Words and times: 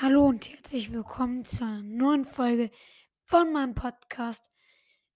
Hallo 0.00 0.26
und 0.26 0.50
herzlich 0.50 0.92
willkommen 0.92 1.44
zur 1.44 1.68
neuen 1.68 2.24
Folge 2.24 2.72
von 3.26 3.52
meinem 3.52 3.76
Podcast. 3.76 4.44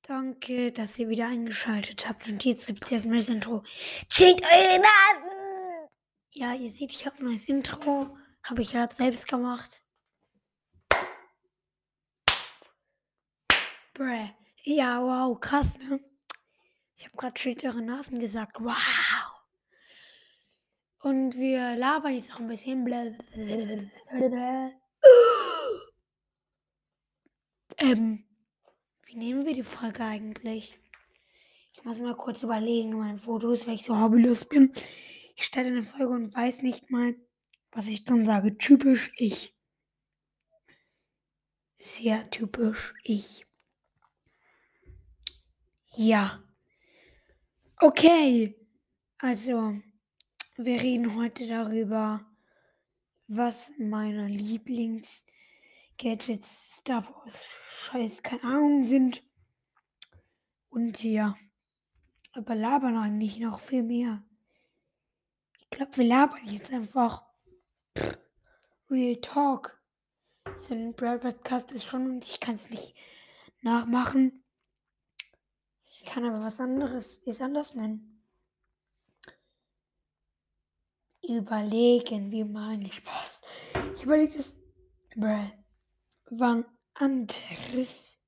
Danke, 0.03 0.71
dass 0.71 0.97
ihr 1.01 1.08
wieder 1.08 1.27
eingeschaltet 1.27 2.08
habt. 2.08 2.29
Und 2.29 2.45
jetzt 2.45 2.69
gibt 2.69 2.85
es 2.85 2.93
erstmal 2.93 3.19
das 3.19 3.29
Intro. 3.29 3.64
Checkt 4.09 4.41
eure 4.41 4.79
Nasen! 4.79 5.88
Ja, 6.33 6.54
ihr 6.54 6.71
seht, 6.71 6.93
ich 6.93 7.06
habe 7.06 7.19
ein 7.19 7.25
neues 7.25 7.49
Intro. 7.49 8.17
Habe 8.45 8.62
ich 8.62 8.71
gerade 8.71 8.95
selbst 8.95 9.27
gemacht. 9.27 9.83
Bräh. 13.95 14.31
Ja, 14.63 15.03
wow, 15.03 15.40
krass, 15.40 15.76
ne? 15.79 16.01
Ich 16.95 17.05
habe 17.05 17.16
gerade 17.16 17.34
checkt 17.34 17.65
eure 17.65 17.83
Nasen 17.83 18.20
gesagt. 18.20 18.59
Wow! 18.60 19.38
Und 21.01 21.37
wir 21.38 21.77
labern 21.77 22.14
jetzt 22.14 22.30
noch 22.30 22.41
ein 22.41 22.48
bisschen. 22.48 23.91
Ähm, 27.80 28.24
wie 29.06 29.16
nehmen 29.16 29.46
wir 29.46 29.54
die 29.54 29.62
Folge 29.62 30.02
eigentlich? 30.02 30.76
Ich 31.73 31.84
muss 31.84 31.98
mal 31.98 32.16
kurz 32.16 32.42
überlegen, 32.42 32.98
mein 32.98 33.18
Fotos, 33.18 33.66
weil 33.66 33.76
ich 33.76 33.84
so 33.84 33.96
hobbylos 33.98 34.46
bin. 34.46 34.73
Ich 35.37 35.45
starte 35.45 35.68
eine 35.68 35.84
Folge 35.84 36.09
und 36.09 36.34
weiß 36.34 36.62
nicht 36.62 36.90
mal, 36.90 37.15
was 37.70 37.87
ich 37.87 38.02
dann 38.02 38.24
sage. 38.26 38.59
Typisch 38.59 39.12
ich. 39.16 39.54
Sehr 41.76 42.28
typisch 42.30 42.95
ich. 43.04 43.46
Ja. 45.95 46.42
Okay. 47.80 48.56
Also, 49.18 49.80
wir 50.58 50.82
reden 50.82 51.16
heute 51.16 51.46
darüber, 51.46 52.26
was 53.28 53.72
meine 53.78 54.26
Lieblings-Gadgets, 54.26 56.78
Star 56.78 57.08
Wars, 57.08 57.44
Scheiß, 57.70 58.24
keine 58.24 58.42
Ahnung 58.42 58.82
sind. 58.84 59.23
Und 60.68 61.04
ja, 61.04 61.37
aber 62.32 62.56
labern 62.56 62.96
eigentlich 62.96 63.38
noch 63.38 63.60
viel 63.60 63.84
mehr. 63.84 64.25
Ich 65.61 65.70
glaube, 65.70 65.97
wir 65.97 66.06
labern 66.06 66.45
jetzt 66.47 66.72
einfach. 66.72 67.25
Pff, 67.97 68.19
Real 68.91 69.20
Talk. 69.20 69.81
So 70.56 70.75
ein 70.75 70.97
Podcast 70.97 71.70
ist 71.70 71.84
schon 71.84 72.11
und 72.11 72.25
ich 72.25 72.41
kann 72.41 72.56
es 72.56 72.69
nicht 72.70 72.97
nachmachen. 73.61 74.43
Ich 75.84 76.05
kann 76.05 76.25
aber 76.25 76.41
was 76.41 76.59
anderes, 76.59 77.19
ist 77.19 77.41
anders 77.41 77.77
nennen 77.77 78.18
überlegen, 81.29 82.31
wie 82.31 82.45
meine 82.45 82.91
Spaß. 82.91 83.41
Ich 83.95 84.05
überlege 84.05 84.37
das. 84.37 84.59
Bruh. 85.15 85.51
Wann 86.31 86.65
anderes. 86.95 88.19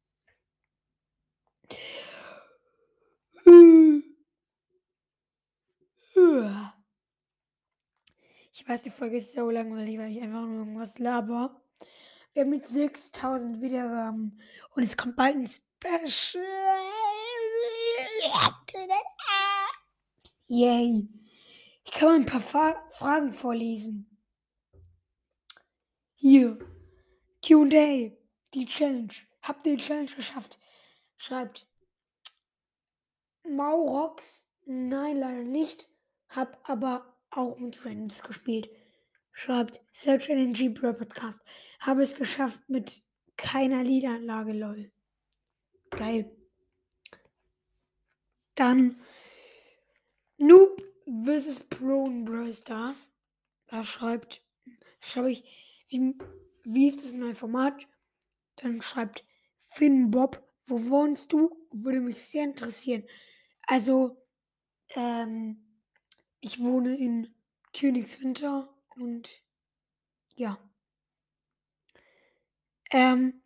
Ich 8.52 8.68
weiß, 8.68 8.82
die 8.82 8.90
Folge 8.90 9.16
ist 9.16 9.32
so 9.32 9.50
langweilig, 9.50 9.98
weil 9.98 10.12
ich 10.12 10.20
einfach 10.20 10.42
nur 10.42 10.58
irgendwas 10.58 10.98
laber. 10.98 11.60
Wir 12.32 12.42
haben 12.42 12.50
mit 12.50 12.66
6000 12.66 13.60
Wiedergaben 13.60 14.40
und 14.74 14.82
es 14.82 14.96
kommt 14.96 15.16
bald 15.16 15.36
ein 15.36 15.46
Special. 15.46 16.44
Yay. 20.46 21.19
Ich 21.92 21.96
kann 21.96 22.08
mal 22.08 22.20
ein 22.20 22.26
paar 22.26 22.40
Fa 22.40 22.88
Fragen 22.90 23.32
vorlesen. 23.32 24.16
Hier. 26.14 26.56
QA. 27.44 28.12
Die 28.54 28.66
Challenge. 28.66 29.12
Habt 29.42 29.66
ihr 29.66 29.76
die 29.76 29.82
Challenge 29.82 30.10
geschafft? 30.14 30.60
Schreibt. 31.16 31.66
Maurox. 33.42 34.46
Nein, 34.66 35.18
leider 35.18 35.42
nicht. 35.42 35.90
Hab 36.28 36.60
aber 36.70 37.18
auch 37.30 37.58
mit 37.58 37.84
Randoms 37.84 38.22
gespielt. 38.22 38.70
Schreibt. 39.32 39.84
Search 39.92 40.28
NG 40.28 40.68
Bro 40.68 40.92
Podcast. 40.92 41.40
Habe 41.80 42.04
es 42.04 42.14
geschafft 42.14 42.60
mit 42.68 43.02
keiner 43.36 43.82
Liederanlage, 43.82 44.52
lol. 44.52 44.92
Geil. 45.90 46.30
Dann. 48.54 49.02
Noob 50.38 50.79
vs. 51.10 51.64
Pro 51.64 52.06
in 52.06 52.24
Brawl 52.24 52.52
Stars. 52.52 53.12
Da 53.66 53.84
schreibt, 53.84 54.42
schreibe 55.00 55.32
ich, 55.32 55.44
wie, 55.88 56.14
wie 56.64 56.88
ist 56.88 57.04
das 57.04 57.12
neue 57.12 57.34
Format? 57.34 57.86
Dann 58.56 58.82
schreibt 58.82 59.24
Finn 59.60 60.10
Bob, 60.10 60.42
wo 60.66 60.88
wohnst 60.88 61.32
du? 61.32 61.56
Würde 61.72 62.00
mich 62.00 62.22
sehr 62.22 62.44
interessieren. 62.44 63.04
Also, 63.66 64.16
ähm, 64.94 65.64
ich 66.40 66.60
wohne 66.60 66.96
in 66.96 67.34
Königswinter 67.72 68.74
und 68.96 69.28
ja. 70.34 70.58
Ähm, 72.90 73.42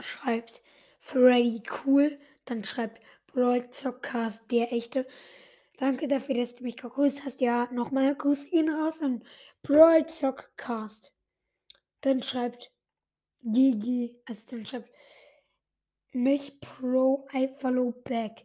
schreibt 0.00 0.62
Freddy 0.98 1.62
cool, 1.84 2.18
dann 2.44 2.64
schreibt 2.64 3.00
Broad 3.26 3.74
Zockcast 3.74 4.50
der 4.50 4.72
echte. 4.72 5.06
Danke 5.82 6.06
dafür, 6.06 6.36
dass 6.36 6.54
du 6.54 6.62
mich 6.62 6.76
gegrüßt 6.76 7.24
hast. 7.24 7.40
Ja, 7.40 7.68
nochmal 7.72 8.14
Grüße 8.14 8.46
ihn 8.50 8.70
raus 8.70 9.02
an 9.02 9.24
Brawl 9.64 10.08
Sockcast. 10.08 11.12
Dann 12.02 12.22
schreibt 12.22 12.70
GG, 13.42 14.14
also 14.24 14.42
dann 14.48 14.64
schreibt 14.64 14.88
mich 16.12 16.60
Pro, 16.60 17.26
I 17.34 17.48
follow 17.58 17.90
back. 17.90 18.44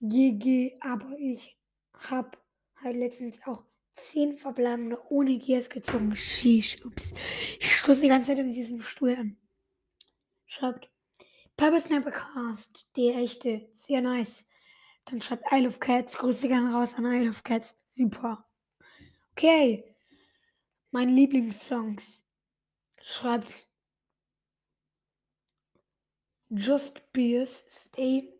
GG, 0.00 0.78
aber 0.78 1.16
ich 1.18 1.58
hab 1.94 2.40
halt 2.76 2.94
letztens 2.94 3.44
auch 3.44 3.64
10 3.94 4.38
verbleibende 4.38 5.02
ohne 5.10 5.36
Gears 5.36 5.68
gezogen. 5.68 6.14
Sheesh, 6.14 6.80
ups. 6.84 7.12
Ich 7.58 7.76
stoße 7.76 8.02
die 8.02 8.08
ganze 8.08 8.28
Zeit 8.28 8.38
in 8.38 8.52
diesem 8.52 8.82
Stuhl 8.82 9.16
an. 9.16 9.36
Schreibt 10.46 10.88
Papa 11.56 11.80
Snappercast, 11.80 12.88
die 12.94 13.08
echte, 13.08 13.68
sehr 13.74 14.00
nice. 14.00 14.47
Dann 15.10 15.22
schreibt 15.22 15.50
Isle 15.50 15.68
of 15.68 15.80
Cats. 15.80 16.16
Grüße 16.16 16.48
gerne 16.48 16.72
raus 16.72 16.94
an 16.94 17.06
Isle 17.06 17.30
of 17.30 17.42
Cats. 17.42 17.78
Super. 17.88 18.46
Okay. 19.32 19.96
Meine 20.90 21.12
Lieblingssongs. 21.12 22.26
Schreibt 23.00 23.66
Just 26.50 27.12
Beers, 27.12 27.64
Stay. 27.68 28.34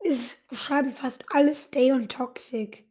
Es 0.00 0.36
schreiben 0.52 0.92
fast 0.92 1.24
alle 1.28 1.54
Stay 1.54 1.92
und 1.92 2.10
Toxic. 2.10 2.88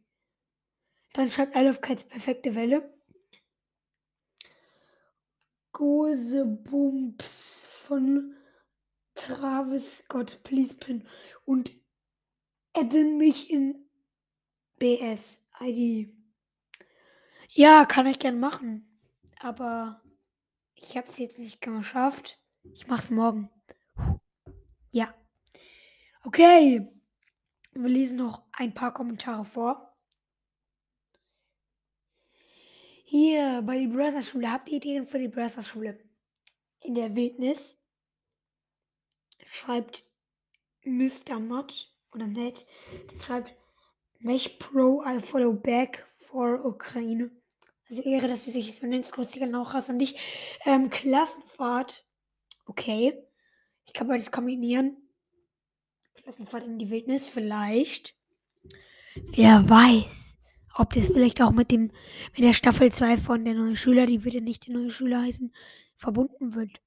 Dann 1.14 1.30
schreibt 1.30 1.56
Isle 1.56 1.70
of 1.70 1.80
Cats 1.80 2.04
perfekte 2.04 2.54
Welle. 2.54 2.94
Gose 5.72 6.44
Bumps 6.44 7.64
von 7.66 8.37
Travis 9.18 9.98
Scott, 9.98 10.40
please 10.44 10.74
pin 10.74 11.06
und 11.44 11.72
adden 12.72 13.18
mich 13.18 13.50
in 13.50 13.90
BS 14.78 15.44
ID. 15.60 16.14
Ja, 17.50 17.84
kann 17.84 18.06
ich 18.06 18.20
gern 18.20 18.38
machen, 18.38 19.00
aber 19.40 20.00
ich 20.76 20.96
habe 20.96 21.08
es 21.08 21.18
jetzt 21.18 21.38
nicht 21.40 21.60
geschafft. 21.60 22.40
Ich 22.72 22.86
mach's 22.86 23.10
morgen. 23.10 23.50
Ja. 24.92 25.12
Okay. 26.22 26.88
Wir 27.72 27.88
lesen 27.88 28.18
noch 28.18 28.44
ein 28.52 28.72
paar 28.72 28.94
Kommentare 28.94 29.44
vor. 29.44 29.96
Hier 33.04 33.62
bei 33.62 33.78
die 33.78 33.88
Brothers 33.88 34.28
Schule. 34.28 34.52
Habt 34.52 34.68
ihr 34.68 34.76
Ideen 34.76 35.06
für 35.06 35.18
die 35.18 35.28
Brothers 35.28 35.66
Schule? 35.66 35.98
In 36.82 36.94
der 36.94 37.16
Wildnis 37.16 37.77
schreibt 39.48 40.04
Mr. 40.84 41.38
Mod 41.40 41.92
oder 42.12 42.26
Ned, 42.26 42.66
schreibt 43.24 43.54
Mech 44.20 44.58
Pro, 44.58 45.02
I 45.04 45.20
follow 45.20 45.52
back 45.52 46.06
for 46.12 46.64
Ukraine. 46.64 47.30
Also 47.88 48.02
Ehre, 48.02 48.28
dass 48.28 48.44
du 48.44 48.52
dich 48.52 48.78
so 48.78 48.86
nennst, 48.86 49.12
Grüße 49.12 49.38
genau 49.38 49.62
raus 49.62 49.88
an 49.88 49.98
dich. 49.98 50.16
Ähm, 50.66 50.90
Klassenfahrt. 50.90 52.04
Okay. 52.66 53.14
Ich 53.86 53.94
kann 53.94 54.08
beides 54.08 54.30
kombinieren. 54.30 54.96
Klassenfahrt 56.14 56.64
in 56.64 56.78
die 56.78 56.90
Wildnis, 56.90 57.26
vielleicht. 57.26 58.14
Wer 59.14 59.68
weiß, 59.68 60.36
ob 60.74 60.92
das 60.92 61.06
vielleicht 61.06 61.40
auch 61.40 61.52
mit 61.52 61.70
dem, 61.70 61.90
mit 62.34 62.44
der 62.44 62.52
Staffel 62.52 62.92
2 62.92 63.16
von 63.16 63.44
der 63.44 63.54
neuen 63.54 63.76
Schüler, 63.76 64.04
die 64.04 64.24
würde 64.24 64.42
nicht 64.42 64.66
der 64.66 64.74
neue 64.74 64.90
Schüler 64.90 65.22
heißen, 65.22 65.54
verbunden 65.94 66.54
wird. 66.54 66.82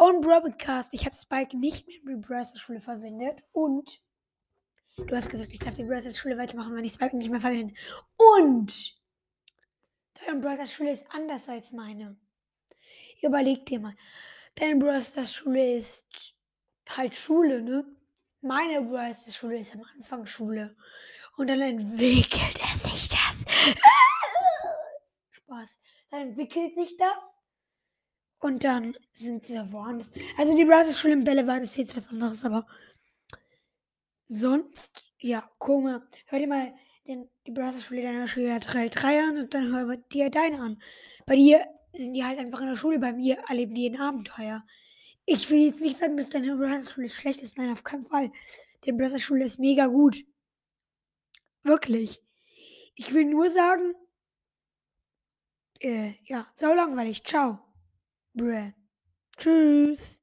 Und 0.00 0.22
Broadcast, 0.22 0.94
ich 0.94 1.04
habe 1.04 1.14
Spike 1.14 1.56
nicht 1.58 1.86
mehr 1.86 2.14
in 2.14 2.22
die 2.22 2.26
Browser-Schule 2.26 2.80
verwendet. 2.80 3.42
Und 3.52 4.00
du 4.96 5.14
hast 5.14 5.28
gesagt, 5.28 5.52
ich 5.52 5.58
darf 5.58 5.74
die 5.74 5.84
Browser-Schule 5.84 6.38
weitermachen, 6.38 6.74
wenn 6.74 6.84
ich 6.84 6.94
Spike 6.94 7.16
nicht 7.16 7.30
mehr 7.30 7.40
verwende. 7.40 7.74
Und 8.16 9.00
Deine 10.26 10.40
Brothers 10.40 10.72
Schule 10.72 10.92
ist 10.92 11.06
anders 11.10 11.48
als 11.48 11.72
meine. 11.72 12.16
Überleg 13.22 13.64
dir 13.66 13.80
mal. 13.80 13.96
Deine 14.54 14.76
Brothers 14.76 15.34
Schule 15.34 15.76
ist 15.76 16.34
halt 16.88 17.16
Schule, 17.16 17.62
ne? 17.62 17.84
Meine 18.42 18.82
Brothers 18.82 19.34
Schule 19.34 19.58
ist 19.58 19.74
am 19.74 19.84
Anfang 19.94 20.26
Schule. 20.26 20.76
Und 21.36 21.48
dann 21.48 21.60
entwickelt 21.60 22.58
es 22.72 22.82
sich 22.82 23.08
das. 23.08 23.44
Spaß. 25.30 25.80
Dann 26.10 26.28
entwickelt 26.28 26.74
sich 26.74 26.96
das. 26.96 27.39
Und 28.40 28.64
dann 28.64 28.96
sind 29.12 29.44
sie 29.44 29.54
da 29.54 29.70
woanders. 29.70 30.08
Also 30.38 30.56
die 30.56 30.64
Brothers 30.64 30.98
Schule 30.98 31.12
in 31.12 31.24
Bällewald 31.24 31.62
ist 31.62 31.76
jetzt 31.76 31.94
was 31.94 32.08
anderes, 32.08 32.42
aber 32.44 32.66
sonst, 34.26 35.04
ja, 35.18 35.48
guck 35.58 35.84
mal, 35.84 36.02
hör 36.26 36.38
dir 36.38 36.46
mal 36.46 36.74
den, 37.06 37.28
die 37.46 37.50
Brothers 37.50 37.84
Schule 37.84 38.02
deiner 38.02 38.28
Schule 38.28 38.58
Trail 38.60 38.88
3 38.88 39.20
an 39.20 39.38
und 39.38 39.52
dann 39.52 39.74
hör 39.74 39.94
dir 39.96 40.30
deine 40.30 40.58
an. 40.58 40.82
Bei 41.26 41.36
dir 41.36 41.66
sind 41.92 42.14
die 42.14 42.24
halt 42.24 42.38
einfach 42.38 42.62
in 42.62 42.68
der 42.68 42.76
Schule, 42.76 42.98
bei 42.98 43.12
mir 43.12 43.38
erleben 43.46 43.74
die 43.74 43.90
ein 43.90 44.00
Abenteuer. 44.00 44.64
Ich 45.26 45.50
will 45.50 45.66
jetzt 45.66 45.82
nicht 45.82 45.98
sagen, 45.98 46.16
dass 46.16 46.30
deine 46.30 46.56
Brothers 46.56 46.92
Schule 46.92 47.10
schlecht 47.10 47.42
ist, 47.42 47.58
nein, 47.58 47.70
auf 47.70 47.84
keinen 47.84 48.06
Fall. 48.06 48.32
Die 48.86 48.92
Brothers 48.92 49.20
Schule 49.20 49.44
ist 49.44 49.58
mega 49.58 49.86
gut. 49.86 50.24
Wirklich. 51.62 52.22
Ich 52.94 53.12
will 53.12 53.26
nur 53.26 53.50
sagen, 53.50 53.94
äh, 55.80 56.14
ja, 56.24 56.46
sau 56.54 56.72
langweilig. 56.72 57.22
Ciao. 57.22 57.69
Bruh. 58.34 58.72
Tschüss. 59.36 60.19